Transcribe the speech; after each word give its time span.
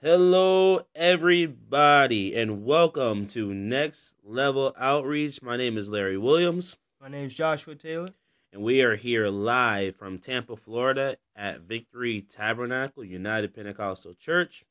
Hello, 0.00 0.82
everybody, 0.94 2.36
and 2.36 2.64
welcome 2.64 3.26
to 3.26 3.52
Next 3.52 4.14
Level 4.22 4.72
Outreach. 4.78 5.42
My 5.42 5.56
name 5.56 5.76
is 5.76 5.88
Larry 5.88 6.16
Williams, 6.16 6.76
My 7.00 7.08
name 7.08 7.26
is 7.26 7.34
Joshua 7.34 7.74
Taylor. 7.74 8.10
and 8.52 8.62
we 8.62 8.80
are 8.82 8.94
here 8.94 9.26
live 9.26 9.96
from 9.96 10.20
Tampa, 10.20 10.54
Florida 10.54 11.16
at 11.34 11.62
Victory 11.62 12.22
Tabernacle 12.22 13.02
United 13.02 13.52
Pentecostal 13.52 14.14
Church. 14.14 14.64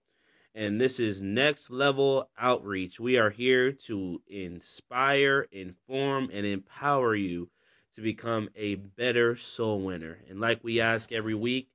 And 0.55 0.79
this 0.79 0.98
is 0.98 1.21
Next 1.21 1.70
Level 1.70 2.30
Outreach. 2.39 2.98
We 2.98 3.18
are 3.18 3.30
here 3.30 3.73
to 3.88 4.21
inspire, 4.28 5.50
inform, 5.52 6.30
and 6.32 6.46
empower 6.46 7.16
you 7.16 7.50
to 7.96 8.02
become 8.02 8.48
a 8.55 8.75
better 8.75 9.36
soul 9.36 9.82
winner. 9.82 10.20
And 10.30 10.39
like 10.39 10.64
we 10.64 10.80
ask 10.80 11.12
every 11.12 11.36
week, 11.36 11.68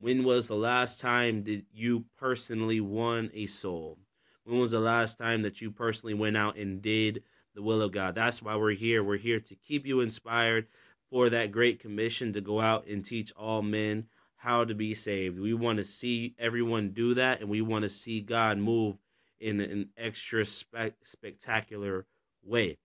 when 0.00 0.24
was 0.24 0.48
the 0.48 0.56
last 0.56 1.00
time 1.00 1.44
that 1.44 1.64
you 1.72 2.04
personally 2.16 2.80
won 2.80 3.30
a 3.34 3.46
soul? 3.46 3.98
When 4.44 4.58
was 4.58 4.70
the 4.70 4.80
last 4.80 5.18
time 5.18 5.42
that 5.42 5.60
you 5.60 5.70
personally 5.70 6.14
went 6.14 6.36
out 6.36 6.56
and 6.56 6.80
did 6.80 7.22
the 7.54 7.62
will 7.62 7.82
of 7.82 7.92
God? 7.92 8.14
That's 8.14 8.42
why 8.42 8.56
we're 8.56 8.72
here. 8.72 9.02
We're 9.02 9.16
here 9.16 9.40
to 9.40 9.54
keep 9.56 9.86
you 9.86 10.00
inspired 10.00 10.66
for 11.10 11.30
that 11.30 11.52
great 11.52 11.80
commission 11.80 12.32
to 12.34 12.40
go 12.40 12.60
out 12.60 12.86
and 12.86 13.04
teach 13.04 13.32
all 13.32 13.62
men 13.62 14.06
how 14.36 14.64
to 14.64 14.74
be 14.74 14.94
saved. 14.94 15.38
We 15.38 15.52
want 15.54 15.78
to 15.78 15.84
see 15.84 16.34
everyone 16.38 16.90
do 16.90 17.14
that, 17.14 17.40
and 17.40 17.50
we 17.50 17.60
want 17.60 17.82
to 17.82 17.88
see 17.88 18.20
God 18.20 18.56
move 18.58 18.96
in 19.40 19.60
an 19.60 19.88
extra 19.96 20.46
spec- 20.46 20.94
spectacular 21.04 22.06
way. 22.44 22.78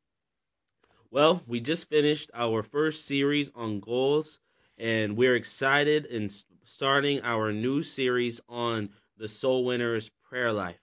Well, 1.11 1.43
we 1.45 1.59
just 1.59 1.89
finished 1.89 2.31
our 2.33 2.63
first 2.63 3.05
series 3.05 3.51
on 3.53 3.79
goals, 3.79 4.39
and 4.79 5.15
we're 5.15 5.35
excited 5.35 6.07
s- 6.09 6.45
starting 6.63 7.21
our 7.21 7.51
new 7.51 7.83
series 7.83 8.41
on 8.47 8.89
the 9.17 9.27
soul 9.27 9.65
winner's 9.65 10.09
prayer 10.09 10.51
life, 10.51 10.81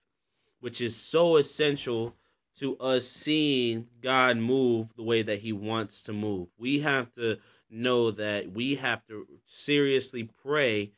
which 0.61 0.80
is 0.80 0.97
so 0.97 1.37
essential 1.37 2.14
to 2.56 2.77
us 2.78 3.06
seeing 3.06 3.86
God 4.01 4.36
move 4.36 4.95
the 4.97 5.03
way 5.03 5.23
that 5.23 5.41
He 5.41 5.53
wants 5.53 6.03
to 6.05 6.12
move. 6.12 6.48
We 6.58 6.81
have 6.81 7.12
to 7.14 7.39
know 7.70 8.11
that 8.11 8.53
we 8.53 8.75
have 8.77 9.06
to 9.06 9.27
seriously 9.47 10.28
pray 10.42 10.92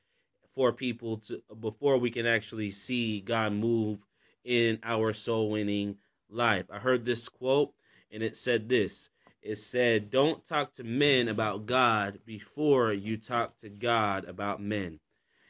for 0.55 0.73
people 0.73 1.19
to 1.19 1.43
before 1.61 1.99
we 1.99 2.11
can 2.11 2.27
actually 2.27 2.71
see 2.71 3.21
God 3.21 3.53
move 3.53 3.99
in 4.45 4.79
our 4.83 5.13
soul 5.13 5.51
winning 5.51 5.97
life. 6.29 6.67
I 6.71 6.79
heard 6.79 7.05
this 7.05 7.29
quote 7.29 7.73
and 8.11 8.23
it 8.23 8.37
said 8.37 8.69
this. 8.69 9.11
It 9.43 9.57
said, 9.57 10.11
"Don't 10.11 10.45
talk 10.45 10.73
to 10.75 10.85
men 10.85 11.29
about 11.29 11.67
God 11.67 12.21
before 12.25 12.93
you 12.93 13.17
talk 13.17 13.59
to 13.59 13.69
God 13.69 14.25
about 14.25 14.63
men." 14.63 15.01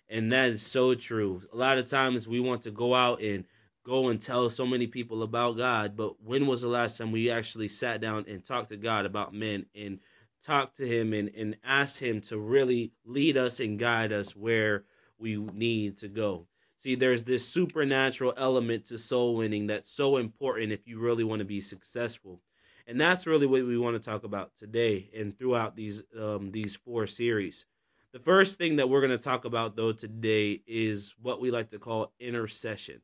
And 0.09 0.33
that 0.33 0.51
is 0.51 0.63
so 0.63 0.95
true. 0.95 1.43
A 1.53 1.57
lot 1.57 1.79
of 1.79 1.89
times 1.89 2.27
we 2.27 2.41
want 2.41 2.63
to 2.63 2.71
go 2.71 2.95
out 2.95 3.23
and 3.23 3.45
go 3.85 4.09
and 4.09 4.21
tell 4.21 4.49
so 4.49 4.67
many 4.67 4.87
people 4.87 5.23
about 5.23 5.57
God, 5.57 5.97
but 5.97 6.23
when 6.23 6.47
was 6.47 6.63
the 6.63 6.69
last 6.69 6.99
time 6.99 7.13
we 7.13 7.31
actually 7.31 7.69
sat 7.69 8.01
down 8.01 8.25
and 8.29 8.45
talked 8.45 8.69
to 8.69 8.77
God 8.77 9.07
about 9.07 9.35
men 9.35 9.67
and 9.75 9.99
talked 10.45 10.77
to 10.77 10.87
him 10.87 11.13
and, 11.13 11.31
and 11.37 11.57
asked 11.65 11.99
him 11.99 12.21
to 12.23 12.39
really 12.39 12.93
lead 13.05 13.37
us 13.37 13.61
and 13.61 13.79
guide 13.79 14.13
us 14.13 14.37
where 14.37 14.85
we 15.19 15.37
need 15.37 15.99
to 15.99 16.09
go? 16.09 16.47
See, 16.77 16.95
there's 16.95 17.25
this 17.25 17.47
supernatural 17.47 18.35
element 18.37 18.87
to 18.87 18.99
soul 18.99 19.37
winning 19.37 19.67
that's 19.69 19.91
so 19.91 20.17
important 20.17 20.73
if 20.73 20.87
you 20.87 20.99
really 20.99 21.25
want 21.25 21.41
to 21.41 21.45
be 21.45 21.61
successful. 21.61 22.41
And 22.87 23.01
that's 23.01 23.27
really 23.27 23.47
what 23.47 23.65
we 23.65 23.79
want 23.79 24.01
to 24.01 24.11
talk 24.11 24.25
about 24.25 24.57
today 24.57 25.11
and 25.17 25.37
throughout 25.37 25.77
these 25.77 26.03
um, 26.19 26.51
these 26.51 26.75
four 26.75 27.07
series. 27.07 27.67
The 28.13 28.19
first 28.19 28.59
thing 28.59 28.77
that 28.77 28.89
we're 28.89 29.01
going 29.01 29.17
to 29.17 29.25
talk 29.25 29.45
about 29.45 29.77
though 29.77 29.93
today 29.93 30.63
is 30.67 31.15
what 31.23 31.41
we 31.41 31.51
like 31.51 31.71
to 31.71 31.79
call 31.79 32.13
intercession. 32.21 33.01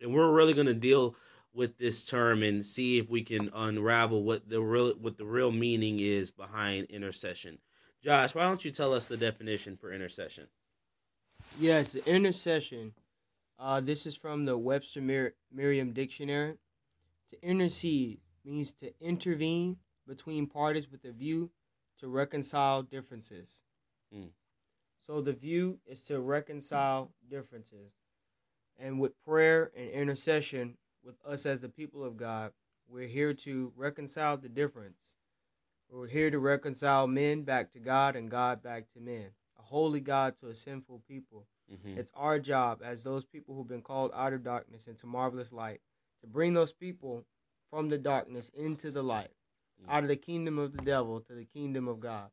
And 0.00 0.14
we're 0.14 0.32
really 0.32 0.54
going 0.54 0.66
to 0.66 0.74
deal 0.74 1.16
with 1.52 1.76
this 1.76 2.06
term 2.06 2.42
and 2.42 2.64
see 2.64 2.98
if 2.98 3.10
we 3.10 3.22
can 3.22 3.50
unravel 3.54 4.22
what 4.22 4.48
the 4.48 4.62
real 4.62 4.92
what 4.92 5.18
the 5.18 5.26
real 5.26 5.50
meaning 5.50 6.00
is 6.00 6.30
behind 6.30 6.86
intercession. 6.86 7.58
Josh, 8.02 8.34
why 8.34 8.44
don't 8.44 8.64
you 8.64 8.70
tell 8.70 8.94
us 8.94 9.08
the 9.08 9.16
definition 9.16 9.76
for 9.76 9.92
intercession? 9.92 10.46
Yes, 11.58 11.94
intercession. 11.94 12.92
Uh, 13.58 13.80
this 13.80 14.06
is 14.06 14.14
from 14.14 14.44
the 14.44 14.56
Webster 14.56 15.00
Mer- 15.00 15.34
Merriam 15.52 15.92
Dictionary. 15.92 16.54
To 17.30 17.44
intercede 17.44 18.20
means 18.48 18.72
to 18.72 18.92
intervene 19.00 19.76
between 20.06 20.46
parties 20.46 20.90
with 20.90 21.04
a 21.04 21.12
view 21.12 21.50
to 22.00 22.08
reconcile 22.08 22.82
differences. 22.82 23.62
Mm. 24.14 24.30
So 25.06 25.20
the 25.20 25.32
view 25.32 25.78
is 25.86 26.04
to 26.04 26.20
reconcile 26.20 27.10
differences. 27.30 27.92
And 28.78 29.00
with 29.00 29.12
prayer 29.24 29.70
and 29.76 29.90
intercession, 29.90 30.76
with 31.04 31.16
us 31.26 31.46
as 31.46 31.60
the 31.60 31.68
people 31.68 32.04
of 32.04 32.16
God, 32.16 32.52
we're 32.88 33.08
here 33.08 33.34
to 33.34 33.72
reconcile 33.76 34.36
the 34.36 34.48
difference. 34.48 35.14
We're 35.90 36.06
here 36.06 36.30
to 36.30 36.38
reconcile 36.38 37.06
men 37.06 37.42
back 37.42 37.72
to 37.72 37.78
God 37.78 38.16
and 38.16 38.30
God 38.30 38.62
back 38.62 38.84
to 38.92 39.00
men. 39.00 39.26
A 39.58 39.62
holy 39.62 40.00
God 40.00 40.34
to 40.40 40.48
a 40.48 40.54
sinful 40.54 41.02
people. 41.08 41.46
Mm-hmm. 41.72 41.98
It's 41.98 42.12
our 42.14 42.38
job 42.38 42.80
as 42.84 43.04
those 43.04 43.24
people 43.24 43.54
who've 43.54 43.68
been 43.68 43.82
called 43.82 44.10
out 44.14 44.32
of 44.32 44.44
darkness 44.44 44.86
into 44.86 45.06
marvelous 45.06 45.52
light 45.52 45.80
to 46.20 46.26
bring 46.26 46.54
those 46.54 46.72
people 46.72 47.24
from 47.70 47.88
the 47.88 47.98
darkness 47.98 48.50
into 48.50 48.90
the 48.90 49.02
light, 49.02 49.30
Mm. 49.82 49.88
out 49.90 50.02
of 50.02 50.08
the 50.08 50.16
kingdom 50.16 50.58
of 50.58 50.76
the 50.76 50.82
devil 50.82 51.20
to 51.20 51.34
the 51.34 51.44
kingdom 51.44 51.86
of 51.88 52.00
God. 52.00 52.30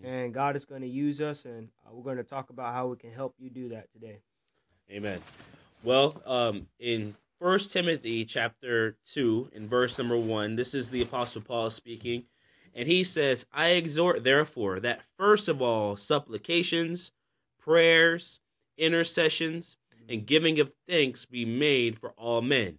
Mhm. 0.00 0.04
And 0.04 0.34
God 0.34 0.56
is 0.56 0.64
going 0.64 0.82
to 0.82 0.88
use 0.88 1.20
us, 1.20 1.44
and 1.44 1.70
uh, 1.86 1.90
we're 1.92 2.04
going 2.04 2.16
to 2.16 2.24
talk 2.24 2.50
about 2.50 2.72
how 2.72 2.86
we 2.88 2.96
can 2.96 3.12
help 3.12 3.34
you 3.38 3.50
do 3.50 3.68
that 3.70 3.92
today. 3.92 4.22
Amen. 4.90 5.20
Well, 5.84 6.22
um, 6.24 6.68
in 6.78 7.16
First 7.38 7.72
Timothy 7.72 8.24
chapter 8.24 8.96
two, 9.04 9.50
in 9.52 9.68
verse 9.68 9.98
number 9.98 10.16
one, 10.18 10.56
this 10.56 10.74
is 10.74 10.90
the 10.90 11.02
Apostle 11.02 11.42
Paul 11.42 11.70
speaking, 11.70 12.26
and 12.74 12.88
he 12.88 13.04
says, 13.04 13.46
"I 13.52 13.70
exhort, 13.70 14.24
therefore, 14.24 14.80
that 14.80 15.02
first 15.16 15.46
of 15.46 15.60
all 15.62 15.96
supplications, 15.96 17.12
prayers, 17.58 18.40
intercessions, 18.76 19.76
and 20.08 20.26
giving 20.26 20.58
of 20.58 20.72
thanks 20.88 21.26
be 21.26 21.44
made 21.44 21.98
for 21.98 22.10
all 22.12 22.40
men." 22.40 22.78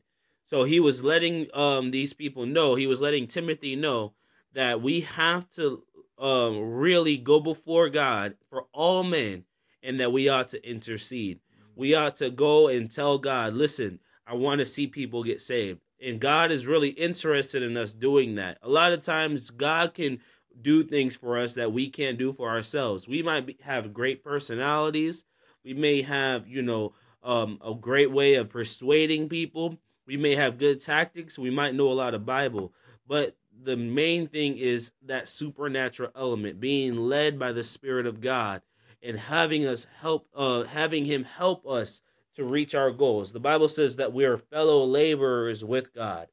So 0.49 0.63
he 0.63 0.79
was 0.79 1.03
letting 1.03 1.47
um 1.53 1.91
these 1.91 2.13
people 2.13 2.45
know, 2.45 2.75
he 2.75 2.87
was 2.87 3.01
letting 3.01 3.27
Timothy 3.27 3.75
know 3.75 4.13
that 4.53 4.81
we 4.81 5.01
have 5.01 5.47
to 5.51 5.83
um 6.17 6.59
really 6.59 7.17
go 7.17 7.39
before 7.39 7.89
God 7.89 8.35
for 8.49 8.65
all 8.73 9.03
men, 9.03 9.43
and 9.83 9.99
that 9.99 10.11
we 10.11 10.27
ought 10.29 10.49
to 10.49 10.69
intercede 10.69 11.39
we 11.79 11.95
ought 11.95 12.15
to 12.15 12.29
go 12.29 12.67
and 12.67 12.91
tell 12.91 13.17
God, 13.17 13.53
listen, 13.53 13.99
I 14.27 14.33
want 14.33 14.59
to 14.59 14.65
see 14.65 14.85
people 14.85 15.23
get 15.23 15.41
saved. 15.41 15.79
And 16.05 16.19
God 16.19 16.51
is 16.51 16.67
really 16.67 16.89
interested 16.89 17.63
in 17.63 17.77
us 17.77 17.93
doing 17.93 18.35
that. 18.35 18.57
A 18.61 18.69
lot 18.69 18.91
of 18.91 19.01
times, 19.01 19.49
God 19.49 19.93
can 19.93 20.19
do 20.61 20.83
things 20.83 21.15
for 21.15 21.39
us 21.39 21.53
that 21.53 21.71
we 21.71 21.89
can't 21.89 22.17
do 22.17 22.33
for 22.33 22.49
ourselves. 22.49 23.07
We 23.07 23.23
might 23.23 23.45
be, 23.45 23.57
have 23.63 23.93
great 23.93 24.25
personalities. 24.25 25.23
We 25.63 25.73
may 25.73 26.01
have, 26.01 26.47
you 26.47 26.61
know, 26.63 26.95
um, 27.23 27.59
a 27.65 27.73
great 27.73 28.11
way 28.11 28.35
of 28.35 28.49
persuading 28.49 29.29
people. 29.29 29.77
We 30.09 30.17
may 30.17 30.33
have 30.33 30.57
good 30.57 30.81
tactics. 30.81 31.37
We 31.37 31.51
might 31.51 31.75
know 31.75 31.91
a 31.91 31.93
lot 31.93 32.15
of 32.15 32.25
Bible. 32.25 32.73
But 33.07 33.37
the 33.63 33.77
main 33.77 34.25
thing 34.25 34.57
is 34.57 34.91
that 35.05 35.29
supernatural 35.29 36.09
element, 36.15 36.59
being 36.59 36.95
led 36.95 37.37
by 37.37 37.51
the 37.51 37.63
Spirit 37.63 38.07
of 38.07 38.19
God 38.19 38.63
and 39.03 39.19
having 39.19 39.67
us 39.67 39.85
help 40.01 40.27
uh 40.35 40.63
having 40.63 41.05
him 41.05 41.25
help 41.25 41.67
us 41.67 42.01
to 42.33 42.43
reach 42.43 42.73
our 42.73 42.89
goals. 42.89 43.33
The 43.33 43.39
Bible 43.39 43.67
says 43.67 43.97
that 43.97 44.11
we 44.11 44.25
are 44.25 44.35
fellow 44.35 44.83
laborers 44.83 45.63
with 45.63 45.93
God. 45.93 46.27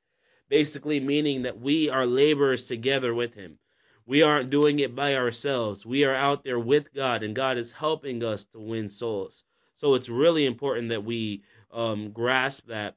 Basically 0.49 0.99
meaning 0.99 1.43
that 1.43 1.61
we 1.61 1.91
are 1.91 2.07
laborers 2.07 2.67
together 2.67 3.15
with 3.15 3.35
him. 3.35 3.59
We 4.07 4.23
aren't 4.23 4.49
doing 4.49 4.79
it 4.79 4.95
by 4.95 5.17
ourselves. 5.17 5.85
We 5.85 6.03
are 6.05 6.15
out 6.15 6.45
there 6.45 6.59
with 6.59 6.95
God 6.95 7.23
and 7.23 7.37
God 7.37 7.59
is 7.59 7.73
helping 7.73 8.25
us 8.25 8.45
to 8.47 8.59
win 8.59 8.89
souls. 8.89 9.45
So 9.75 9.93
it's 9.93 10.09
really 10.09 10.47
important 10.47 10.89
that 10.89 11.05
we 11.05 11.43
um 11.71 12.11
grasp 12.13 12.69
that 12.69 12.97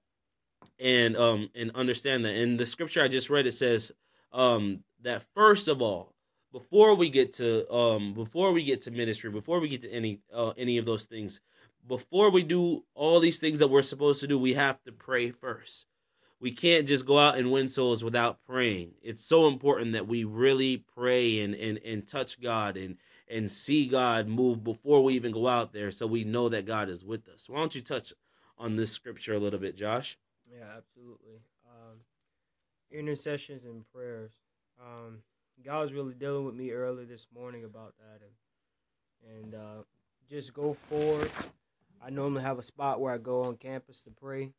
and 0.80 1.18
um 1.18 1.50
and 1.56 1.72
understand 1.76 2.26
that. 2.26 2.34
In 2.34 2.58
the 2.58 2.66
scripture 2.66 3.04
I 3.04 3.08
just 3.08 3.30
read 3.30 3.48
it 3.48 3.54
says 3.54 3.92
um 4.32 4.84
that 5.02 5.26
first 5.36 5.68
of 5.68 5.82
all 5.82 6.14
before 6.52 6.96
we 6.96 7.10
get 7.10 7.34
to 7.34 7.72
um 7.72 8.14
before 8.14 8.52
we 8.52 8.64
get 8.64 8.82
to 8.84 8.92
ministry 8.92 9.32
before 9.32 9.60
we 9.60 9.70
get 9.70 9.82
to 9.82 9.92
any 9.92 10.20
uh, 10.34 10.52
any 10.58 10.78
of 10.78 10.86
those 10.86 11.06
things 11.06 11.42
before 11.88 12.30
we 12.32 12.44
do 12.44 12.84
all 12.94 13.20
these 13.20 13.40
things 13.40 13.60
that 13.60 13.70
we're 13.70 13.82
supposed 13.82 14.22
to 14.22 14.28
do 14.28 14.38
we 14.38 14.54
have 14.54 14.82
to 14.84 14.92
pray 14.92 15.32
first. 15.32 15.86
We 16.42 16.52
can't 16.52 16.88
just 16.88 17.06
go 17.06 17.20
out 17.20 17.38
and 17.38 17.52
win 17.52 17.68
souls 17.68 18.02
without 18.02 18.42
praying. 18.46 18.92
It's 19.02 19.26
so 19.26 19.48
important 19.50 19.92
that 19.92 20.08
we 20.08 20.24
really 20.24 20.86
pray 20.96 21.42
and 21.42 21.54
and, 21.54 21.80
and 21.86 22.08
touch 22.08 22.40
god 22.40 22.78
and 22.78 22.98
and 23.28 23.52
see 23.52 23.88
god 23.88 24.28
move 24.28 24.64
before 24.64 25.04
we 25.04 25.16
even 25.16 25.32
go 25.32 25.48
out 25.48 25.74
there 25.74 25.92
so 25.92 26.08
we 26.08 26.24
know 26.24 26.48
that 26.50 26.66
god 26.66 26.90
is 26.90 27.04
with 27.04 27.28
us. 27.28 27.50
Why 27.50 27.60
don't 27.60 27.76
you 27.76 27.82
touch 27.82 28.14
on 28.58 28.76
this 28.76 28.92
scripture 28.92 29.34
a 29.34 29.40
little 29.40 29.60
bit 29.60 29.78
josh 29.78 30.18
Yeah, 30.52 30.66
absolutely. 30.78 31.42
Um, 31.68 32.00
intercessions 32.92 33.66
and 33.66 33.86
prayers. 33.94 34.32
Um, 34.80 35.20
God 35.64 35.82
was 35.82 35.94
really 35.94 36.14
dealing 36.14 36.46
with 36.46 36.56
me 36.56 36.72
early 36.72 37.06
this 37.06 37.28
morning 37.34 37.64
about 37.64 37.94
that, 37.98 38.22
and 38.22 39.44
and 39.44 39.56
uh, 39.56 39.84
just 40.30 40.54
go 40.54 40.74
forward 40.74 41.30
I 42.02 42.10
normally 42.10 42.44
have 42.44 42.60
a 42.60 42.64
spot 42.64 43.02
where 43.02 43.14
I 43.14 43.18
go 43.18 43.44
on 43.44 43.58
campus 43.58 44.04
to 44.04 44.12
pray, 44.12 44.54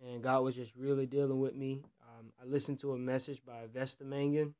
and 0.00 0.22
God 0.22 0.42
was 0.42 0.54
just 0.54 0.74
really 0.76 1.06
dealing 1.06 1.40
with 1.40 1.54
me. 1.54 1.82
Um, 2.02 2.32
I 2.40 2.44
listened 2.44 2.78
to 2.80 2.92
a 2.92 2.98
message 2.98 3.40
by 3.44 3.66
Vesta 3.72 4.04
Mangun 4.04 4.52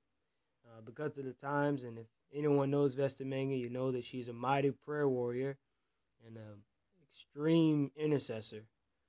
uh, 0.66 0.80
because 0.84 1.18
of 1.18 1.24
the 1.24 1.32
times, 1.32 1.84
and 1.84 1.98
if 1.98 2.06
anyone 2.34 2.70
knows 2.70 2.94
Vesta 2.94 3.24
Mangun, 3.24 3.60
you 3.60 3.68
know 3.68 3.92
that 3.92 4.04
she's 4.04 4.28
a 4.28 4.32
mighty 4.32 4.70
prayer 4.70 5.08
warrior 5.08 5.58
and 6.26 6.36
an 6.36 6.62
extreme 7.06 7.90
intercessor, 7.94 8.64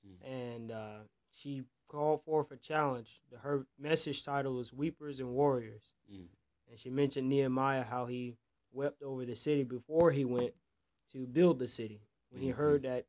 mm. 0.05 0.29
and 0.29 0.71
uh, 0.71 0.99
she 1.41 1.63
called 1.87 2.23
forth 2.23 2.51
a 2.51 2.57
challenge. 2.57 3.21
Her 3.41 3.65
message 3.79 4.23
title 4.23 4.55
was 4.55 4.73
"Weepers 4.73 5.19
and 5.19 5.29
Warriors," 5.29 5.93
mm. 6.11 6.25
and 6.69 6.79
she 6.79 6.89
mentioned 6.89 7.29
Nehemiah 7.29 7.83
how 7.83 8.05
he 8.05 8.35
wept 8.71 9.01
over 9.01 9.25
the 9.25 9.35
city 9.35 9.63
before 9.63 10.11
he 10.11 10.25
went 10.25 10.53
to 11.11 11.25
build 11.25 11.59
the 11.59 11.67
city. 11.67 12.01
When 12.29 12.41
he 12.41 12.49
mm-hmm. 12.49 12.57
heard 12.57 12.83
that 12.83 13.05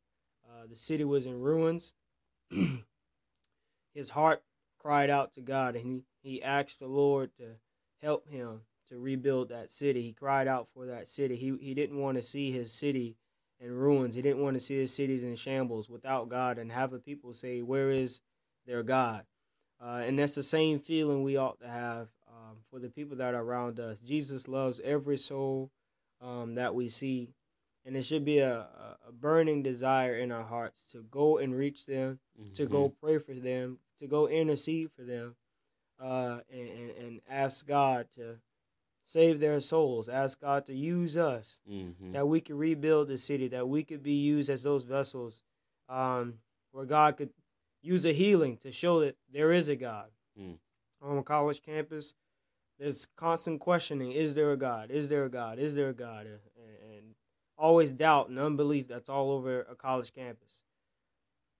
uh, 0.49 0.67
the 0.69 0.77
city 0.77 1.05
was 1.05 1.27
in 1.27 1.39
ruins, 1.39 1.95
his 3.95 4.11
heart 4.11 4.43
cried 4.79 5.11
out 5.11 5.35
to 5.35 5.41
God 5.41 5.77
and 5.77 6.03
he, 6.23 6.31
he 6.31 6.43
asked 6.43 6.81
the 6.81 6.87
Lord 6.87 7.31
to 7.37 7.57
help 8.01 8.29
him 8.29 8.63
to 8.89 8.99
rebuild 8.99 9.51
that 9.51 9.71
city. 9.71 10.03
He 10.03 10.13
cried 10.13 10.49
out 10.49 10.69
for 10.69 10.87
that 10.87 11.07
city. 11.07 11.37
He, 11.37 11.55
he 11.61 11.75
didn't 11.75 11.99
want 11.99 12.17
to 12.17 12.23
see 12.23 12.51
his 12.51 12.73
city 12.73 13.17
in 13.61 13.73
ruins. 13.73 14.15
He 14.15 14.23
didn't 14.23 14.43
want 14.43 14.55
to 14.55 14.61
see 14.61 14.79
his 14.79 14.95
cities 14.95 15.23
in 15.23 15.37
shambles 15.37 15.89
without 15.89 16.29
God 16.29 16.59
and 16.59 16.73
have 16.73 16.91
the 16.91 16.99
people 16.99 17.33
say, 17.35 17.63
Where 17.63 17.91
is 17.91 18.21
their 18.67 18.83
God? 18.83 19.25
Uh, 19.83 20.03
and 20.05 20.19
that's 20.19 20.35
the 20.35 20.43
same 20.43 20.79
feeling 20.79 21.23
we 21.23 21.37
ought 21.37 21.61
to 21.61 21.69
have 21.69 22.09
um, 22.29 22.57
for 22.71 22.79
the 22.79 22.91
people 22.91 23.17
that 23.17 23.35
are 23.35 23.43
around 23.43 23.81
us. 23.81 23.99
Jesus 24.01 24.49
loves 24.49 24.81
every 24.81 25.17
soul 25.17 25.71
um, 26.21 26.55
that 26.57 26.75
we 26.75 26.89
see 26.89 27.31
and 27.85 27.97
it 27.97 28.05
should 28.05 28.25
be 28.25 28.39
a, 28.39 28.67
a 29.07 29.13
burning 29.13 29.63
desire 29.63 30.17
in 30.17 30.31
our 30.31 30.43
hearts 30.43 30.87
to 30.93 31.03
go 31.11 31.39
and 31.39 31.55
reach 31.55 31.87
them, 31.87 32.19
mm-hmm. 32.41 32.53
to 32.53 32.67
go 32.67 32.89
mm-hmm. 32.89 33.07
pray 33.07 33.19
for 33.19 33.35
them, 33.35 33.79
to 33.99 34.07
go 34.07 34.29
intercede 34.29 34.91
for 34.95 35.03
them, 35.03 35.35
uh, 36.01 36.41
and, 36.53 36.69
and, 36.69 36.91
and, 36.99 37.21
ask 37.29 37.67
God 37.67 38.07
to 38.15 38.37
save 39.11 39.41
their 39.41 39.59
souls, 39.59 40.09
ask 40.09 40.41
God 40.41 40.67
to 40.67 40.73
use 40.73 41.17
us, 41.17 41.59
mm-hmm. 41.69 42.13
that 42.13 42.29
we 42.29 42.41
could 42.41 42.55
rebuild 42.55 43.09
the 43.09 43.17
city, 43.17 43.49
that 43.49 43.69
we 43.69 43.83
could 43.83 44.05
be 44.05 44.13
used 44.13 44.49
as 44.49 44.63
those 44.63 44.85
vessels 44.85 45.43
um, 45.89 46.35
where 46.71 46.85
God 46.85 47.17
could 47.17 47.31
use 47.83 48.07
a 48.07 48.13
healing 48.13 48.57
to 48.59 48.71
show 48.71 49.01
that 49.01 49.17
there 49.33 49.51
is 49.51 49.69
a 49.69 49.75
God. 49.75 50.11
Mm. 50.41 50.59
On 51.03 51.19
a 51.19 51.25
college 51.25 51.61
campus, 51.61 52.15
there's 52.79 53.09
constant 53.17 53.59
questioning: 53.59 54.13
Is 54.13 54.37
there 54.37 54.53
a 54.53 54.57
God? 54.57 54.93
Is 54.93 55.09
there 55.09 55.25
a 55.25 55.31
God? 55.31 55.59
Is 55.59 55.75
there 55.75 55.89
a 55.89 55.95
God? 55.95 56.27
And 56.27 57.17
always 57.59 57.93
doubt 57.93 58.29
and 58.29 58.39
unbelief 58.39 58.87
that's 58.87 59.09
all 59.09 59.33
over 59.33 59.63
a 59.63 59.75
college 59.75 60.15
campus. 60.15 60.63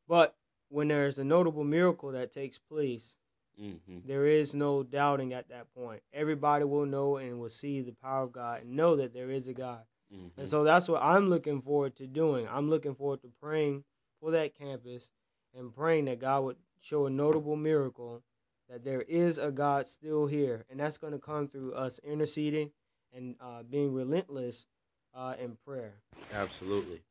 But 0.07 0.37
when 0.69 0.87
there's 0.87 1.19
a 1.19 1.25
notable 1.25 1.65
miracle 1.65 2.13
that 2.13 2.31
takes 2.31 2.59
place, 2.59 3.17
mm-hmm. 3.59 3.99
there 4.07 4.27
is 4.27 4.55
no 4.55 4.83
doubting 4.83 5.33
at 5.33 5.49
that 5.49 5.73
point. 5.75 6.03
Everybody 6.13 6.65
will 6.65 6.87
know 6.87 7.17
and 7.17 7.39
will 7.39 7.49
see 7.49 7.81
the 7.81 7.95
power 8.03 8.25
of 8.25 8.33
God 8.33 8.63
and 8.63 8.77
know 8.77 8.97
that 8.97 9.13
there 9.13 9.31
is 9.31 9.49
a 9.49 9.55
God. 9.55 9.83
Mm-hmm. 10.13 10.41
And 10.41 10.49
so 10.49 10.65
that's 10.65 10.89
what 10.89 11.03
I'm 11.03 11.31
looking 11.31 11.61
forward 11.63 11.97
to 11.97 12.07
doing. 12.07 12.49
I'm 12.51 12.69
looking 12.69 12.95
forward 12.95 13.23
to 13.23 13.31
praying 13.41 13.85
for 14.21 14.33
that 14.33 14.57
campus 14.57 15.13
and 15.55 15.75
praying 15.75 16.07
that 16.07 16.21
God 16.21 16.45
would 16.45 16.57
show 16.81 17.07
a 17.07 17.11
notable 17.11 17.57
miracle 17.57 18.23
that 18.69 18.85
there 18.85 19.03
is 19.03 19.39
a 19.39 19.51
God 19.51 19.87
still 19.87 20.27
here. 20.27 20.65
And 20.71 20.79
that's 20.79 20.99
going 20.99 21.13
to 21.13 21.19
come 21.19 21.49
through 21.49 21.75
us 21.75 22.01
interceding 22.05 22.71
and 23.13 23.35
uh, 23.41 23.63
being 23.69 23.93
relentless 23.93 24.67
uh, 25.15 25.35
in 25.41 25.57
prayer. 25.65 25.95
Absolutely. 26.35 27.03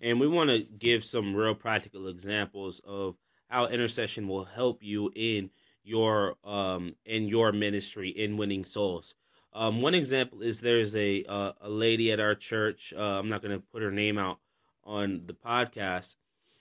And 0.00 0.20
we 0.20 0.28
want 0.28 0.50
to 0.50 0.60
give 0.78 1.04
some 1.04 1.34
real 1.34 1.54
practical 1.54 2.08
examples 2.08 2.80
of 2.86 3.16
how 3.48 3.66
intercession 3.66 4.28
will 4.28 4.44
help 4.44 4.82
you 4.82 5.10
in 5.14 5.50
your 5.82 6.36
um 6.44 6.94
in 7.04 7.28
your 7.28 7.52
ministry 7.52 8.10
in 8.10 8.36
winning 8.36 8.64
souls. 8.64 9.14
Um, 9.52 9.82
one 9.82 9.94
example 9.94 10.42
is 10.42 10.60
there's 10.60 10.94
a 10.94 11.24
uh, 11.24 11.52
a 11.60 11.68
lady 11.68 12.12
at 12.12 12.20
our 12.20 12.34
church. 12.34 12.92
Uh, 12.96 13.18
I'm 13.18 13.28
not 13.28 13.42
going 13.42 13.58
to 13.58 13.66
put 13.72 13.82
her 13.82 13.90
name 13.90 14.16
out 14.18 14.38
on 14.84 15.22
the 15.26 15.34
podcast, 15.34 16.14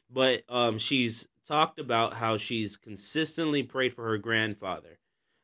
but 0.09 0.43
um, 0.49 0.79
she's 0.79 1.27
talked 1.45 1.79
about 1.79 2.13
how 2.13 2.37
she's 2.37 2.77
consistently 2.77 3.63
prayed 3.63 3.93
for 3.93 4.05
her 4.05 4.17
grandfather, 4.17 4.97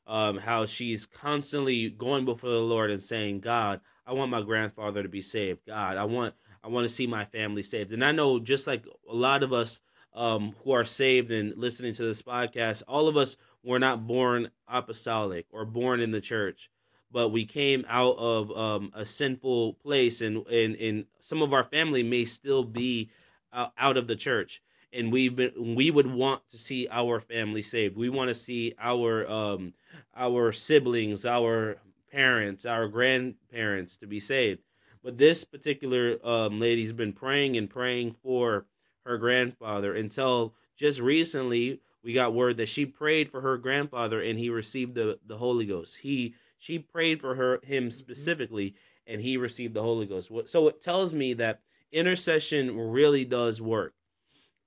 um, 0.07 0.37
how 0.37 0.65
she's 0.65 1.05
constantly 1.05 1.89
going 1.89 2.25
before 2.25 2.49
the 2.49 2.57
Lord 2.57 2.89
and 2.89 3.01
saying, 3.01 3.41
"God, 3.41 3.79
I 4.07 4.13
want 4.13 4.31
my 4.31 4.41
grandfather 4.41 5.03
to 5.03 5.09
be 5.09 5.21
saved. 5.21 5.61
God, 5.67 5.97
I 5.97 6.03
want 6.05 6.35
I 6.63 6.67
want 6.67 6.85
to 6.85 6.93
see 6.93 7.05
my 7.05 7.25
family 7.25 7.63
saved. 7.63 7.91
And 7.91 8.03
I 8.03 8.11
know 8.11 8.39
just 8.39 8.65
like 8.65 8.85
a 9.09 9.15
lot 9.15 9.43
of 9.43 9.53
us 9.53 9.81
um, 10.13 10.55
who 10.63 10.71
are 10.71 10.85
saved 10.85 11.29
and 11.29 11.55
listening 11.57 11.93
to 11.93 12.03
this 12.03 12.21
podcast, 12.21 12.83
all 12.87 13.07
of 13.07 13.17
us 13.17 13.37
were 13.65 13.79
not 13.79 14.07
born 14.07 14.49
apostolic 14.67 15.47
or 15.51 15.65
born 15.65 15.99
in 15.99 16.11
the 16.11 16.21
church, 16.21 16.69
but 17.11 17.29
we 17.29 17.45
came 17.45 17.85
out 17.89 18.17
of 18.17 18.51
um, 18.51 18.91
a 18.93 19.05
sinful 19.05 19.73
place, 19.75 20.21
and, 20.21 20.45
and 20.47 20.75
and 20.75 21.05
some 21.19 21.41
of 21.41 21.53
our 21.53 21.63
family 21.63 22.03
may 22.03 22.25
still 22.25 22.63
be 22.63 23.09
out 23.53 23.97
of 23.97 24.07
the 24.07 24.15
church. 24.15 24.61
And 24.93 25.11
we've 25.11 25.35
been, 25.35 25.75
we 25.75 25.91
would 25.91 26.07
want 26.07 26.47
to 26.49 26.57
see 26.57 26.87
our 26.89 27.19
family 27.19 27.61
saved. 27.61 27.97
We 27.97 28.09
want 28.09 28.29
to 28.29 28.33
see 28.33 28.75
our 28.79 29.29
um, 29.29 29.73
our 30.15 30.51
siblings, 30.51 31.25
our 31.25 31.77
parents, 32.11 32.65
our 32.65 32.87
grandparents 32.87 33.97
to 33.97 34.07
be 34.07 34.19
saved. 34.19 34.61
But 35.03 35.17
this 35.17 35.43
particular 35.43 36.17
um, 36.25 36.57
lady's 36.57 36.93
been 36.93 37.13
praying 37.13 37.57
and 37.57 37.69
praying 37.69 38.11
for 38.11 38.65
her 39.05 39.17
grandfather 39.17 39.93
until 39.93 40.55
just 40.77 40.99
recently 40.99 41.81
we 42.05 42.13
got 42.13 42.35
word 42.35 42.57
that 42.57 42.69
she 42.69 42.85
prayed 42.85 43.29
for 43.29 43.41
her 43.41 43.57
grandfather 43.57 44.21
and 44.21 44.37
he 44.37 44.51
received 44.51 44.93
the, 44.93 45.17
the 45.25 45.37
Holy 45.37 45.65
Ghost. 45.65 45.97
He 45.97 46.35
she 46.59 46.77
prayed 46.77 47.19
for 47.19 47.33
her 47.33 47.59
him 47.63 47.85
mm-hmm. 47.85 47.89
specifically 47.89 48.75
and 49.07 49.19
he 49.19 49.37
received 49.37 49.73
the 49.73 49.81
Holy 49.81 50.05
Ghost. 50.05 50.31
So 50.45 50.67
it 50.67 50.81
tells 50.81 51.15
me 51.15 51.33
that 51.33 51.61
intercession 51.91 52.77
really 52.77 53.25
does 53.25 53.59
work. 53.59 53.93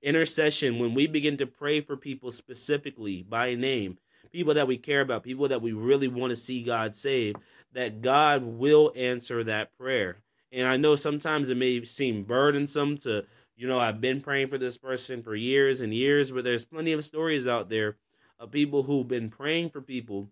Intercession, 0.01 0.79
when 0.79 0.93
we 0.93 1.07
begin 1.07 1.37
to 1.37 1.47
pray 1.47 1.79
for 1.79 1.95
people 1.95 2.31
specifically 2.31 3.23
by 3.23 3.55
name, 3.55 3.97
people 4.31 4.53
that 4.53 4.67
we 4.67 4.77
care 4.77 5.01
about, 5.01 5.23
people 5.23 5.47
that 5.47 5.61
we 5.61 5.71
really 5.71 6.07
want 6.07 6.31
to 6.31 6.35
see 6.35 6.61
God 6.61 6.95
save, 6.95 7.35
that 7.73 8.01
God 8.01 8.43
will 8.43 8.91
answer 8.95 9.43
that 9.45 9.77
prayer. 9.77 10.17
And 10.51 10.67
I 10.67 10.77
know 10.77 10.95
sometimes 10.95 11.49
it 11.49 11.57
may 11.57 11.83
seem 11.85 12.23
burdensome 12.23 12.97
to, 12.99 13.25
you 13.59 13.67
know, 13.67 13.77
I've 13.77 13.99
been 13.99 14.21
praying 14.21 14.47
for 14.47 14.57
this 14.57 14.77
person 14.77 15.21
for 15.21 15.35
years 15.35 15.81
and 15.81 15.93
years, 15.93 16.31
but 16.31 16.45
there's 16.45 16.63
plenty 16.63 16.93
of 16.93 17.03
stories 17.03 17.45
out 17.45 17.67
there 17.67 17.97
of 18.39 18.51
people 18.51 18.83
who've 18.83 19.07
been 19.07 19.29
praying 19.29 19.67
for 19.67 19.81
people, 19.81 20.29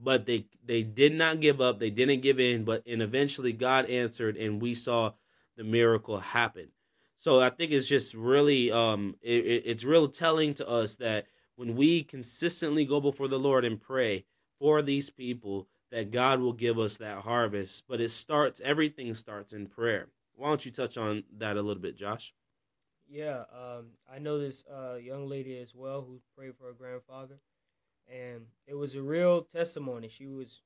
but 0.00 0.26
they 0.26 0.44
they 0.62 0.82
did 0.82 1.14
not 1.14 1.40
give 1.40 1.62
up, 1.62 1.78
they 1.78 1.88
didn't 1.88 2.20
give 2.20 2.38
in, 2.38 2.64
but 2.64 2.82
and 2.86 3.00
eventually 3.00 3.54
God 3.54 3.86
answered 3.86 4.36
and 4.36 4.60
we 4.60 4.74
saw 4.74 5.12
the 5.56 5.64
miracle 5.64 6.18
happen. 6.18 6.68
So 7.16 7.40
I 7.40 7.48
think 7.48 7.72
it's 7.72 7.88
just 7.88 8.12
really 8.12 8.70
um 8.70 9.16
it, 9.22 9.62
it's 9.64 9.82
real 9.84 10.08
telling 10.08 10.52
to 10.54 10.68
us 10.68 10.96
that 10.96 11.24
when 11.56 11.76
we 11.76 12.02
consistently 12.02 12.84
go 12.84 13.00
before 13.00 13.28
the 13.28 13.38
Lord 13.38 13.64
and 13.64 13.80
pray 13.80 14.26
for 14.58 14.82
these 14.82 15.08
people, 15.08 15.66
that 15.90 16.10
God 16.10 16.40
will 16.40 16.52
give 16.52 16.78
us 16.78 16.98
that 16.98 17.22
harvest. 17.22 17.84
But 17.88 18.02
it 18.02 18.10
starts, 18.10 18.60
everything 18.62 19.14
starts 19.14 19.52
in 19.52 19.66
prayer. 19.66 20.08
Why 20.36 20.48
don't 20.48 20.64
you 20.64 20.72
touch 20.72 20.98
on 20.98 21.22
that 21.38 21.56
a 21.56 21.62
little 21.62 21.80
bit, 21.80 21.96
Josh? 21.96 22.34
Yeah, 23.08 23.44
um, 23.52 23.86
I 24.12 24.18
know 24.18 24.38
this 24.38 24.64
uh, 24.66 24.94
young 24.94 25.28
lady 25.28 25.58
as 25.58 25.74
well 25.74 26.00
who 26.02 26.20
prayed 26.36 26.56
for 26.56 26.64
her 26.64 26.72
grandfather, 26.72 27.38
and 28.10 28.46
it 28.66 28.74
was 28.74 28.94
a 28.94 29.02
real 29.02 29.42
testimony. 29.42 30.08
She 30.08 30.26
was 30.26 30.62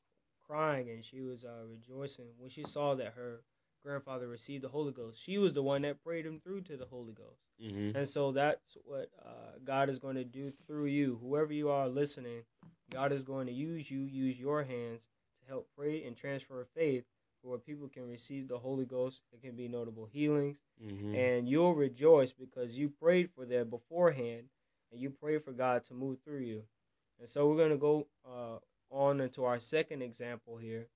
crying 0.49 0.89
and 0.89 1.05
she 1.05 1.21
was 1.21 1.45
uh, 1.45 1.67
rejoicing 1.71 2.29
when 2.39 2.49
she 2.49 2.65
saw 2.65 2.95
that 2.95 3.13
her 3.17 3.43
grandfather 3.85 4.29
received 4.29 4.65
the 4.65 4.69
Holy 4.69 4.93
Ghost. 4.93 5.23
She 5.23 5.39
was 5.39 5.55
the 5.55 5.63
one 5.63 5.83
that 5.83 6.03
prayed 6.03 6.27
him 6.27 6.41
through 6.41 6.63
to 6.63 6.77
the 6.77 6.87
Holy 6.87 7.13
Ghost. 7.13 7.43
Mm-hmm. 7.63 7.97
And 7.97 8.09
so 8.09 8.33
that's 8.33 8.77
what 8.85 9.11
uh, 9.25 9.59
God 9.65 9.89
is 9.89 9.99
going 9.99 10.17
to 10.17 10.25
do 10.25 10.51
through 10.51 10.87
you. 10.87 11.19
Whoever 11.23 11.53
you 11.53 11.71
are 11.71 11.89
listening, 11.89 12.43
God 12.91 13.13
is 13.13 13.25
going 13.25 13.47
to 13.47 13.53
use 13.53 13.91
you, 13.91 14.01
use 14.01 14.41
your 14.41 14.65
hands 14.65 15.09
to 15.43 15.49
help 15.49 15.69
pray 15.77 16.05
and 16.05 16.17
transfer 16.17 16.67
faith 16.75 17.05
where 17.43 17.59
people 17.59 17.89
can 17.89 18.09
receive 18.09 18.49
the 18.49 18.59
Holy 18.59 18.85
Ghost. 18.85 19.23
It 19.33 19.43
can 19.43 19.57
be 19.57 19.69
notable 19.69 20.07
healings. 20.07 20.57
Mm-hmm. 20.85 21.15
And 21.15 21.49
you'll 21.49 21.75
rejoice 21.75 22.33
because 22.33 22.77
you 22.77 22.89
prayed 22.89 23.31
for 23.35 23.45
that 23.47 23.71
beforehand 23.71 24.45
and 24.93 25.01
you 25.01 25.11
prayed 25.11 25.45
for 25.45 25.53
God 25.53 25.85
to 25.87 25.95
move 25.95 26.19
through 26.25 26.41
you. 26.41 26.63
And 27.21 27.29
so 27.29 27.49
we're 27.49 27.57
going 27.57 27.71
to 27.71 27.77
go 27.77 28.07
uh, 28.27 28.59
on 28.91 29.21
into 29.21 29.45
our 29.45 29.59
second 29.59 30.03
example 30.03 30.57
here 30.57 30.87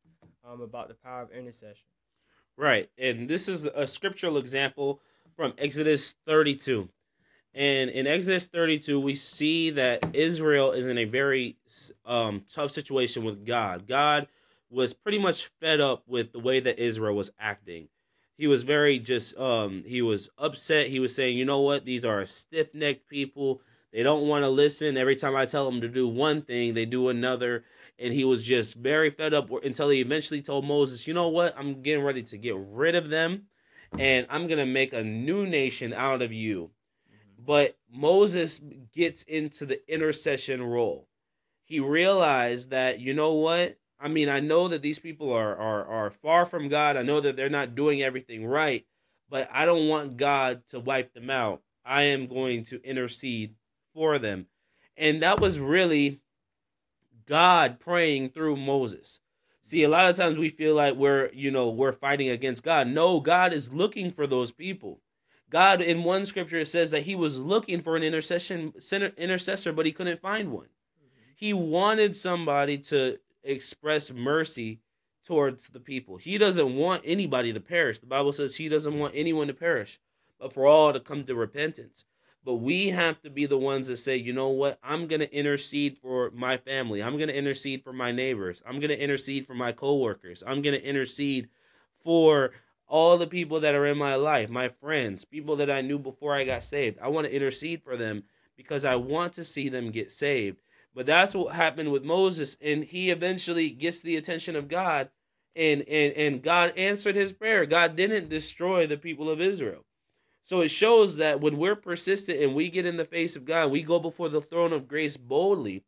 um, 0.49 0.61
about 0.61 0.89
the 0.89 0.95
power 0.95 1.23
of 1.23 1.31
intercession. 1.31 1.87
Right. 2.57 2.91
And 2.99 3.29
this 3.29 3.49
is 3.49 3.65
a 3.65 3.87
scriptural 3.87 4.37
example 4.37 5.01
from 5.37 5.55
Exodus 5.59 6.15
32. 6.27 6.89
And 7.55 7.91
in 7.91 8.07
Exodus 8.07 8.47
32, 8.47 8.99
we 8.99 9.15
see 9.15 9.71
that 9.71 10.15
Israel 10.15 10.73
is 10.73 10.87
in 10.87 10.97
a 10.97 11.05
very 11.05 11.57
um, 12.07 12.43
tough 12.51 12.71
situation 12.71 13.25
with 13.25 13.45
God. 13.45 13.87
God 13.87 14.27
was 14.73 14.95
pretty 14.95 15.19
much 15.19 15.51
fed 15.61 15.81
up 15.81 16.05
with 16.09 16.33
the 16.33 16.41
way 16.41 16.61
that 16.61 16.79
Israel 16.79 17.15
was 17.15 17.31
acting. 17.39 17.89
he 18.39 18.47
was 18.47 18.63
very 18.65 18.99
just 18.99 19.37
um 19.39 19.85
he 19.87 20.03
was 20.03 20.31
upset. 20.39 20.89
He 20.89 21.01
was 21.01 21.15
saying, 21.15 21.37
"You 21.37 21.45
know 21.45 21.61
what? 21.61 21.85
These 21.85 22.05
are 22.05 22.27
stiff-necked 22.27 23.09
people. 23.09 23.61
They 23.93 24.03
don't 24.03 24.27
want 24.27 24.43
to 24.45 24.49
listen. 24.49 24.97
Every 24.97 25.17
time 25.17 25.37
I 25.37 25.45
tell 25.47 25.71
them 25.71 25.81
to 25.83 25.89
do 25.89 26.09
one 26.09 26.43
thing, 26.43 26.75
they 26.75 26.87
do 26.87 27.09
another." 27.09 27.65
And 27.99 28.13
he 28.13 28.25
was 28.25 28.45
just 28.47 28.75
very 28.77 29.11
fed 29.11 29.35
up 29.35 29.51
until 29.65 29.91
he 29.91 30.01
eventually 30.01 30.43
told 30.43 30.65
Moses, 30.65 31.07
"You 31.07 31.15
know 31.15 31.29
what? 31.29 31.57
I'm 31.59 31.83
getting 31.83 32.03
ready 32.05 32.23
to 32.25 32.39
get 32.39 32.57
rid 32.57 32.95
of 32.95 33.11
them, 33.11 33.47
and 33.99 34.27
I'm 34.31 34.47
going 34.47 34.59
to 34.59 34.67
make 34.67 34.93
a 34.93 35.05
new 35.05 35.47
nation 35.47 35.93
out 35.93 36.23
of 36.23 36.33
you." 36.33 36.71
But 37.39 37.77
Moses 37.91 38.61
gets 38.93 39.23
into 39.25 39.67
the 39.67 39.81
intercession 39.93 40.63
role. 40.63 41.09
He 41.65 41.81
realized 41.81 42.71
that, 42.71 43.01
you 43.01 43.15
know 43.15 43.35
what? 43.35 43.79
I 44.03 44.09
mean, 44.09 44.29
I 44.29 44.41
know 44.41 44.67
that 44.69 44.83
these 44.83 44.99
people 44.99 45.33
are, 45.33 45.57
are, 45.57 45.87
are 45.87 46.11
far 46.11 46.45
from 46.45 46.69
God. 46.69 46.97
I 46.97 47.03
know 47.03 47.21
that 47.21 47.37
they're 47.37 47.49
not 47.49 47.77
doing 47.77 48.03
everything 48.03 48.45
right, 48.45 48.85
but 49.31 49.49
I 49.53 49.65
don't 49.65 49.89
want 49.89 50.17
God 50.17 50.67
to 50.69 50.81
wipe 50.81 51.15
them 51.15 51.31
out. 51.31 51.63
I 51.85 52.03
am 52.03 52.27
going 52.27 52.65
to 52.65 52.83
intercede 52.83 53.55
for 53.95 54.19
them. 54.19 54.47
And 54.97 55.23
that 55.23 55.41
was 55.41 55.61
really 55.61 56.21
God 57.27 57.79
praying 57.79 58.31
through 58.31 58.57
Moses. 58.57 59.21
See, 59.63 59.85
a 59.85 59.89
lot 59.89 60.11
of 60.11 60.17
times 60.17 60.37
we 60.37 60.49
feel 60.49 60.75
like 60.75 60.97
we're, 60.97 61.31
you 61.33 61.53
know, 61.53 61.71
we're 61.71 61.93
fighting 61.93 62.29
against 62.29 62.65
God. 62.65 62.89
No, 62.89 63.21
God 63.21 63.53
is 63.53 63.73
looking 63.73 64.11
for 64.11 64.27
those 64.27 64.51
people. 64.51 65.01
God, 65.49 65.81
in 65.81 66.03
one 66.03 66.27
scripture, 66.27 66.59
it 66.59 66.67
says 66.67 66.91
that 66.91 67.03
he 67.03 67.15
was 67.15 67.39
looking 67.39 67.81
for 67.81 67.95
an 67.95 68.03
intercession 68.03 68.73
intercessor, 69.17 69.73
but 69.73 69.87
he 69.87 69.93
couldn't 69.93 70.21
find 70.21 70.51
one. 70.51 70.69
He 71.37 71.53
wanted 71.53 72.17
somebody 72.17 72.79
to 72.79 73.19
express 73.43 74.13
mercy 74.13 74.81
towards 75.25 75.69
the 75.69 75.81
people. 75.81 76.17
He 76.17 76.39
doesn't 76.39 76.75
want 76.75 77.03
anybody 77.05 77.53
to 77.53 77.61
perish. 77.61 78.01
The 78.01 78.07
Bible 78.07 78.33
says 78.33 78.57
he 78.57 78.69
doesn't 78.69 78.99
want 78.99 79.15
anyone 79.15 79.47
to 79.47 79.55
perish, 79.55 80.01
but 80.39 80.53
for 80.53 80.67
all 80.67 80.93
to 80.93 81.01
come 81.01 81.25
to 81.25 81.35
repentance. 81.35 82.05
But 82.45 82.55
we 82.55 82.89
have 82.89 83.23
to 83.23 83.31
be 83.31 83.47
the 83.47 83.59
ones 83.59 83.87
that 83.87 83.99
say, 83.99 84.17
you 84.17 84.33
know 84.33 84.49
what? 84.49 84.79
I'm 84.83 85.07
going 85.07 85.21
to 85.21 85.33
intercede 85.33 85.97
for 85.97 86.31
my 86.33 86.57
family. 86.57 87.01
I'm 87.01 87.17
going 87.17 87.29
to 87.29 87.37
intercede 87.37 87.85
for 87.85 87.93
my 87.93 88.11
neighbors. 88.11 88.63
I'm 88.67 88.81
going 88.81 88.89
to 88.89 89.01
intercede 89.01 89.47
for 89.47 89.55
my 89.55 89.71
coworkers. 89.71 90.43
I'm 90.45 90.61
going 90.61 90.75
to 90.75 90.85
intercede 90.85 91.49
for 91.95 92.51
all 92.89 93.17
the 93.17 93.29
people 93.29 93.61
that 93.61 93.77
are 93.77 93.87
in 93.87 93.97
my 93.97 94.17
life, 94.17 94.51
my 94.51 94.69
friends, 94.69 95.25
people 95.25 95.57
that 95.57 95.71
I 95.71 95.83
knew 95.83 95.99
before 95.99 96.35
I 96.35 96.43
got 96.45 96.65
saved. 96.65 96.99
I 97.01 97.09
want 97.09 97.27
to 97.27 97.35
intercede 97.35 97.83
for 97.83 97.97
them 97.97 98.25
because 98.57 98.85
I 98.85 98.97
want 98.97 99.35
to 99.35 99.45
see 99.45 99.69
them 99.69 99.93
get 99.93 100.11
saved. 100.11 100.59
But 100.95 101.07
that's 101.07 101.35
what 101.35 101.55
happened 101.55 101.91
with 101.91 102.05
Moses, 102.05 102.57
and 102.61 102.85
he 102.85 103.11
eventually 103.11 103.71
gets 103.71 104.03
the 104.03 104.17
attention 104.17 104.57
of 104.57 104.69
God, 104.69 105.11
and 105.57 105.83
and 105.83 106.13
and 106.13 106.43
God 106.43 106.75
answered 106.77 107.17
his 107.17 107.33
prayer. 107.33 107.65
God 107.67 107.97
didn't 107.97 108.29
destroy 108.29 108.87
the 108.87 108.99
people 108.99 109.31
of 109.31 109.41
Israel. 109.41 109.85
So 110.43 110.61
it 110.61 110.71
shows 110.71 111.17
that 111.17 111.41
when 111.41 111.57
we're 111.57 111.77
persistent 111.77 112.41
and 112.41 112.55
we 112.55 112.69
get 112.69 112.85
in 112.85 112.97
the 112.97 113.05
face 113.05 113.37
of 113.37 113.45
God, 113.45 113.71
we 113.71 113.83
go 113.83 114.01
before 114.01 114.29
the 114.29 114.41
throne 114.41 114.73
of 114.73 114.89
grace 114.89 115.17
boldly. 115.17 115.85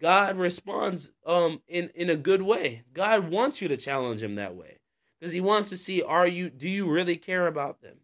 God 0.00 0.36
responds 0.36 1.10
um 1.26 1.62
in 1.66 1.90
in 1.94 2.10
a 2.10 2.16
good 2.16 2.42
way. 2.42 2.84
God 2.92 3.30
wants 3.30 3.62
you 3.62 3.68
to 3.68 3.76
challenge 3.76 4.22
him 4.22 4.34
that 4.34 4.54
way 4.54 4.78
because 5.18 5.32
he 5.32 5.40
wants 5.40 5.70
to 5.70 5.76
see 5.76 6.02
are 6.02 6.26
you 6.26 6.50
do 6.50 6.68
you 6.68 6.88
really 6.88 7.16
care 7.16 7.46
about 7.46 7.80
them? 7.80 7.96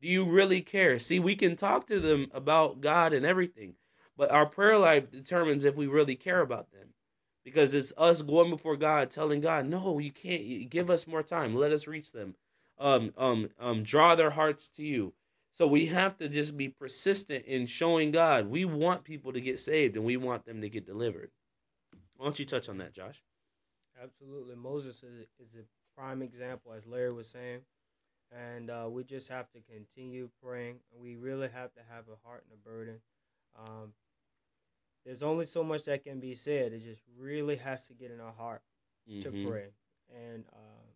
Do 0.00 0.08
you 0.08 0.24
really 0.24 0.60
care? 0.60 0.98
See, 0.98 1.20
we 1.20 1.36
can 1.36 1.56
talk 1.56 1.86
to 1.86 2.00
them 2.00 2.30
about 2.32 2.80
God 2.80 3.12
and 3.12 3.26
everything, 3.26 3.74
but 4.16 4.30
our 4.30 4.46
prayer 4.46 4.78
life 4.78 5.10
determines 5.10 5.64
if 5.64 5.76
we 5.76 5.86
really 5.86 6.16
care 6.16 6.40
about 6.40 6.70
them. 6.70 6.88
Because 7.44 7.74
it's 7.74 7.92
us 7.98 8.22
going 8.22 8.48
before 8.48 8.76
God, 8.76 9.10
telling 9.10 9.40
God, 9.40 9.66
"No, 9.66 9.98
you 9.98 10.10
can't. 10.10 10.70
Give 10.70 10.88
us 10.88 11.06
more 11.06 11.22
time. 11.22 11.54
Let 11.54 11.72
us 11.72 11.86
reach 11.86 12.10
them. 12.10 12.36
Um, 12.78 13.12
um, 13.16 13.50
um, 13.58 13.82
draw 13.82 14.14
their 14.14 14.30
hearts 14.30 14.68
to 14.70 14.82
you." 14.82 15.12
So 15.54 15.68
we 15.68 15.86
have 15.86 16.16
to 16.16 16.28
just 16.28 16.56
be 16.56 16.68
persistent 16.68 17.44
in 17.44 17.66
showing 17.66 18.10
God 18.10 18.48
we 18.48 18.64
want 18.64 19.04
people 19.04 19.32
to 19.32 19.40
get 19.40 19.60
saved 19.60 19.94
and 19.94 20.04
we 20.04 20.16
want 20.16 20.44
them 20.44 20.60
to 20.62 20.68
get 20.68 20.84
delivered. 20.84 21.30
Why 22.16 22.26
don't 22.26 22.38
you 22.40 22.44
touch 22.44 22.68
on 22.68 22.78
that, 22.78 22.92
Josh? 22.92 23.22
Absolutely. 24.02 24.56
Moses 24.56 25.04
is, 25.38 25.54
a 25.54 25.60
prime 25.96 26.22
example, 26.22 26.72
as 26.72 26.88
Larry 26.88 27.12
was 27.12 27.28
saying. 27.28 27.60
And 28.32 28.68
uh, 28.68 28.88
we 28.90 29.04
just 29.04 29.28
have 29.28 29.48
to 29.52 29.60
continue 29.60 30.28
praying. 30.42 30.80
We 31.00 31.14
really 31.14 31.48
have 31.54 31.72
to 31.74 31.80
have 31.88 32.06
a 32.08 32.26
heart 32.26 32.44
and 32.50 32.58
a 32.58 32.68
burden. 32.68 32.96
Um, 33.56 33.92
there's 35.04 35.22
only 35.22 35.44
so 35.44 35.62
much 35.62 35.84
that 35.84 36.04
can 36.04 36.20
be 36.20 36.34
said. 36.34 36.72
It 36.72 36.84
just 36.84 37.02
really 37.18 37.56
has 37.56 37.86
to 37.88 37.94
get 37.94 38.10
in 38.10 38.20
our 38.20 38.32
heart 38.32 38.62
mm-hmm. 39.10 39.20
to 39.20 39.48
pray. 39.48 39.66
And 40.14 40.44
uh, 40.52 40.86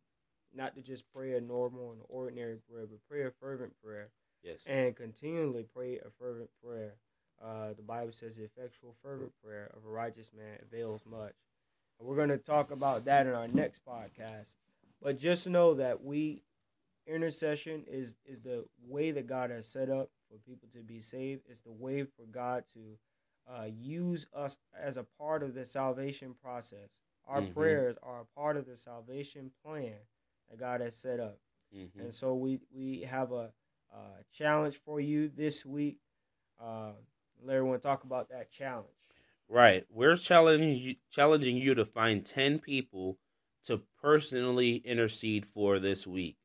not 0.55 0.75
to 0.77 0.83
just 0.83 1.05
pray 1.13 1.35
a 1.35 1.41
normal 1.41 1.93
and 1.93 2.01
ordinary 2.09 2.57
prayer, 2.71 2.87
but 2.87 2.99
pray 3.09 3.25
a 3.25 3.31
fervent 3.31 3.75
prayer 3.83 4.11
Yes. 4.43 4.61
And 4.67 4.95
continually 4.95 5.65
pray 5.75 5.99
a 5.99 6.11
fervent 6.19 6.51
prayer. 6.65 6.95
Uh, 7.43 7.73
the 7.75 7.83
Bible 7.83 8.13
says 8.13 8.37
the 8.37 8.45
effectual 8.45 8.95
fervent 9.03 9.33
prayer 9.45 9.71
of 9.77 9.85
a 9.85 9.89
righteous 9.89 10.31
man 10.37 10.59
avails 10.63 11.03
much. 11.07 11.35
And 11.99 12.09
we're 12.09 12.17
going 12.17 12.29
to 12.29 12.39
talk 12.39 12.71
about 12.71 13.05
that 13.05 13.27
in 13.27 13.35
our 13.35 13.49
next 13.49 13.85
podcast. 13.85 14.55
But 15.03 15.19
just 15.19 15.47
know 15.47 15.75
that 15.75 16.03
we 16.03 16.43
intercession 17.07 17.85
is 17.89 18.19
is 18.27 18.41
the 18.41 18.65
way 18.87 19.13
that 19.13 19.27
God 19.27 19.51
has 19.51 19.67
set 19.67 19.89
up 19.89 20.11
for 20.29 20.39
people 20.39 20.69
to 20.73 20.81
be 20.81 21.01
saved. 21.01 21.43
It's 21.49 21.61
the 21.61 21.73
way 21.73 22.03
for 22.03 22.25
God 22.31 22.65
to 22.75 22.99
uh, 23.49 23.65
use 23.65 24.27
us 24.35 24.59
as 24.81 24.97
a 24.97 25.07
part 25.19 25.43
of 25.43 25.55
the 25.55 25.65
salvation 25.65 26.35
process. 26.43 26.91
Our 27.27 27.43
mm-hmm. 27.43 27.53
prayers 27.53 27.97
are 28.03 28.23
a 28.23 28.41
part 28.41 28.57
of 28.57 28.67
the 28.67 28.77
salvation 28.77 29.51
plan 29.65 29.95
that 30.51 30.59
God 30.59 30.81
has 30.81 30.97
set 30.97 31.21
up. 31.21 31.39
Mm-hmm. 31.77 32.01
And 32.01 32.15
so 32.15 32.35
we 32.35 32.61
we 32.75 33.03
have 33.03 33.33
a 33.33 33.51
uh, 33.93 34.23
challenge 34.33 34.77
for 34.77 35.01
you 35.01 35.31
this 35.35 35.65
week. 35.65 35.99
Uh, 36.63 36.93
Larry, 37.43 37.63
want 37.63 37.81
to 37.81 37.87
talk 37.87 38.05
about 38.05 38.31
that 38.31 38.51
challenge? 38.51 38.89
Right, 39.49 39.87
we're 39.91 40.17
challenging 40.17 40.77
you, 40.77 40.97
challenging 41.11 41.57
you 41.57 41.75
to 41.75 41.85
find 41.85 42.25
ten 42.25 42.59
people 42.59 43.19
to 43.65 43.83
personally 44.03 44.77
intercede 44.77 45.47
for 45.47 45.79
this 45.79 46.07
week. 46.07 46.37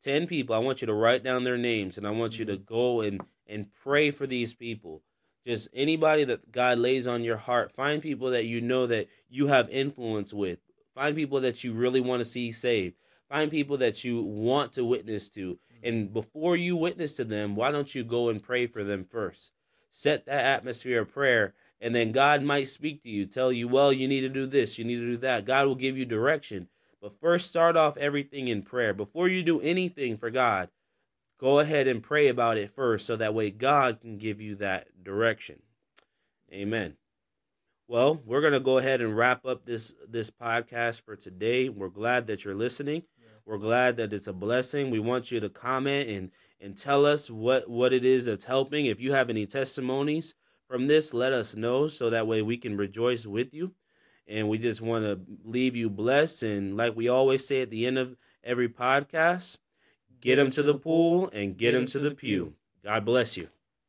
Ten 0.00 0.26
people. 0.26 0.54
I 0.54 0.58
want 0.58 0.80
you 0.80 0.86
to 0.86 0.94
write 0.94 1.24
down 1.24 1.44
their 1.44 1.58
names, 1.58 1.98
and 1.98 2.06
I 2.06 2.10
want 2.10 2.38
you 2.38 2.44
to 2.46 2.56
mm-hmm. 2.56 2.64
go 2.64 3.00
and 3.00 3.20
and 3.46 3.72
pray 3.82 4.10
for 4.10 4.26
these 4.26 4.54
people. 4.54 5.02
Just 5.46 5.68
anybody 5.74 6.24
that 6.24 6.52
God 6.52 6.78
lays 6.78 7.08
on 7.08 7.24
your 7.24 7.36
heart. 7.36 7.72
Find 7.72 8.00
people 8.00 8.30
that 8.30 8.46
you 8.46 8.60
know 8.60 8.86
that 8.86 9.08
you 9.28 9.48
have 9.48 9.68
influence 9.70 10.32
with. 10.32 10.58
Find 10.94 11.16
people 11.16 11.40
that 11.40 11.64
you 11.64 11.72
really 11.72 12.00
want 12.00 12.20
to 12.20 12.24
see 12.24 12.52
saved. 12.52 12.96
Find 13.28 13.50
people 13.50 13.78
that 13.78 14.04
you 14.04 14.22
want 14.22 14.72
to 14.72 14.84
witness 14.84 15.28
to. 15.30 15.58
And 15.82 16.12
before 16.12 16.54
you 16.54 16.76
witness 16.76 17.14
to 17.14 17.24
them, 17.24 17.56
why 17.56 17.70
don't 17.70 17.94
you 17.94 18.04
go 18.04 18.28
and 18.28 18.42
pray 18.42 18.66
for 18.66 18.84
them 18.84 19.04
first? 19.04 19.52
Set 19.90 20.26
that 20.26 20.44
atmosphere 20.44 21.02
of 21.02 21.12
prayer, 21.12 21.54
and 21.80 21.94
then 21.94 22.12
God 22.12 22.42
might 22.42 22.68
speak 22.68 23.02
to 23.02 23.10
you, 23.10 23.26
tell 23.26 23.52
you, 23.52 23.68
well, 23.68 23.92
you 23.92 24.06
need 24.06 24.20
to 24.20 24.28
do 24.28 24.46
this, 24.46 24.78
you 24.78 24.84
need 24.84 24.96
to 24.96 25.06
do 25.06 25.16
that. 25.18 25.44
God 25.44 25.66
will 25.66 25.74
give 25.74 25.98
you 25.98 26.04
direction. 26.04 26.68
But 27.00 27.18
first, 27.20 27.48
start 27.48 27.76
off 27.76 27.96
everything 27.96 28.48
in 28.48 28.62
prayer. 28.62 28.94
Before 28.94 29.28
you 29.28 29.42
do 29.42 29.60
anything 29.60 30.16
for 30.16 30.30
God, 30.30 30.68
go 31.42 31.58
ahead 31.58 31.88
and 31.88 32.04
pray 32.04 32.28
about 32.28 32.56
it 32.56 32.70
first 32.70 33.04
so 33.04 33.16
that 33.16 33.34
way 33.34 33.50
God 33.50 34.00
can 34.00 34.16
give 34.16 34.40
you 34.40 34.54
that 34.56 34.86
direction. 35.02 35.60
Amen. 36.52 36.94
Well, 37.88 38.22
we're 38.24 38.40
going 38.40 38.52
to 38.52 38.60
go 38.60 38.78
ahead 38.78 39.00
and 39.00 39.16
wrap 39.16 39.44
up 39.44 39.66
this 39.66 39.92
this 40.08 40.30
podcast 40.30 41.02
for 41.02 41.16
today. 41.16 41.68
We're 41.68 41.88
glad 41.88 42.28
that 42.28 42.44
you're 42.44 42.54
listening. 42.54 43.02
We're 43.44 43.58
glad 43.58 43.96
that 43.96 44.12
it's 44.12 44.28
a 44.28 44.32
blessing. 44.32 44.90
We 44.90 45.00
want 45.00 45.32
you 45.32 45.40
to 45.40 45.48
comment 45.48 46.08
and 46.08 46.30
and 46.60 46.76
tell 46.76 47.04
us 47.04 47.28
what 47.28 47.68
what 47.68 47.92
it 47.92 48.04
is 48.04 48.26
that's 48.26 48.44
helping. 48.44 48.86
If 48.86 49.00
you 49.00 49.12
have 49.12 49.28
any 49.28 49.44
testimonies 49.44 50.36
from 50.68 50.84
this, 50.84 51.12
let 51.12 51.32
us 51.32 51.56
know 51.56 51.88
so 51.88 52.08
that 52.08 52.28
way 52.28 52.40
we 52.40 52.56
can 52.56 52.76
rejoice 52.76 53.26
with 53.26 53.52
you. 53.52 53.74
And 54.28 54.48
we 54.48 54.58
just 54.58 54.80
want 54.80 55.04
to 55.04 55.20
leave 55.44 55.74
you 55.74 55.90
blessed. 55.90 56.44
And 56.44 56.76
like 56.76 56.94
we 56.94 57.08
always 57.08 57.44
say 57.44 57.62
at 57.62 57.70
the 57.70 57.84
end 57.84 57.98
of 57.98 58.16
every 58.44 58.68
podcast, 58.68 59.58
get 60.22 60.36
them 60.36 60.48
to 60.50 60.62
the 60.62 60.74
pool 60.74 61.28
and 61.34 61.58
get 61.58 61.72
them 61.72 61.84
to 61.86 61.98
the 61.98 62.12
pew. 62.12 62.54
God 62.82 63.04
bless 63.04 63.36
you. 63.36 63.48